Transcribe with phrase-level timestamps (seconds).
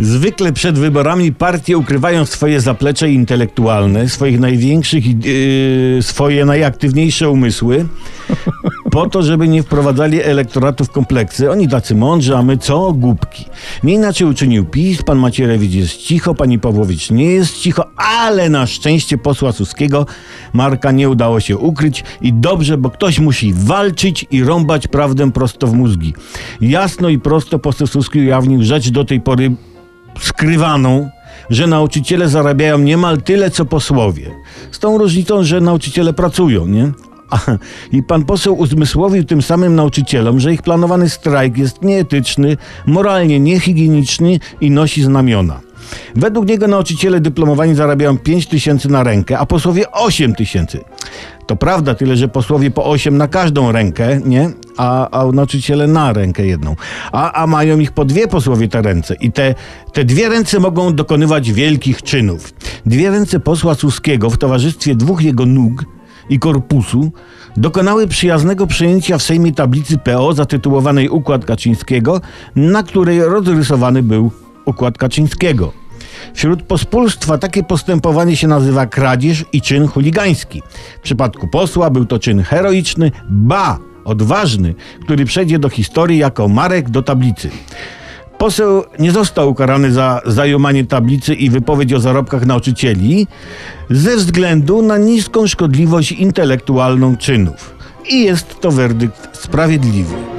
[0.00, 7.86] Zwykle przed wyborami partie ukrywają swoje zaplecze intelektualne, swoich największych, yy, swoje najaktywniejsze umysły,
[8.90, 11.50] po to, żeby nie wprowadzali elektoratu w kompleksy.
[11.50, 12.92] Oni tacy mądrzy, a my co?
[12.92, 13.44] Głupki.
[13.84, 18.66] Nie inaczej uczynił PiS, pan Macierewicz jest cicho, pani Pawłowicz nie jest cicho, ale na
[18.66, 20.06] szczęście posła Suskiego
[20.52, 25.66] Marka nie udało się ukryć i dobrze, bo ktoś musi walczyć i rąbać prawdę prosto
[25.66, 26.14] w mózgi.
[26.60, 29.52] Jasno i prosto poseł Suski ujawnił rzecz do tej pory
[30.24, 31.10] skrywaną,
[31.50, 34.30] że nauczyciele zarabiają niemal tyle, co posłowie.
[34.70, 36.92] Z tą różnicą, że nauczyciele pracują, nie?
[37.92, 44.40] I pan poseł uzmysłowił tym samym nauczycielom, że ich planowany strajk jest nieetyczny, moralnie niehigieniczny
[44.60, 45.60] i nosi znamiona.
[46.16, 50.84] Według niego nauczyciele dyplomowani zarabiają 5 tysięcy na rękę, a posłowie 8 tysięcy.
[51.46, 54.50] To prawda, tyle że posłowie po 8 na każdą rękę, nie?
[54.76, 56.76] A, a nauczyciele na rękę jedną.
[57.12, 59.14] A, a mają ich po dwie posłowie te ręce.
[59.20, 59.54] I te,
[59.92, 62.52] te dwie ręce mogą dokonywać wielkich czynów.
[62.86, 65.84] Dwie ręce posła Suskiego w towarzystwie dwóch jego nóg
[66.30, 67.12] i korpusu
[67.56, 72.20] dokonały przyjaznego przejęcia w Sejmie tablicy PO zatytułowanej Układ Kaczyńskiego,
[72.56, 74.30] na której rozrysowany był
[74.64, 75.72] Układ Kaczyńskiego.
[76.34, 80.62] Wśród pospólstwa takie postępowanie się nazywa kradzież i czyn chuligański.
[80.98, 86.90] W przypadku posła był to czyn heroiczny, ba, odważny, który przejdzie do historii jako Marek
[86.90, 87.50] do tablicy.
[88.38, 93.26] Poseł nie został ukarany za zajumanie tablicy i wypowiedź o zarobkach nauczycieli
[93.90, 97.74] ze względu na niską szkodliwość intelektualną czynów.
[98.10, 100.37] I jest to werdykt sprawiedliwy.